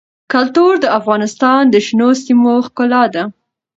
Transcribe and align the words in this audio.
کلتور 0.33 0.73
د 0.79 0.85
افغانستان 0.99 1.61
د 1.69 1.75
شنو 1.85 2.09
سیمو 2.23 2.53
ښکلا 2.65 3.03
ده. 3.15 3.23